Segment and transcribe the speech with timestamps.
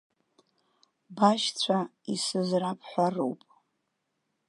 [1.15, 1.77] Башьцәа
[2.13, 3.41] исызрабҳәароуп.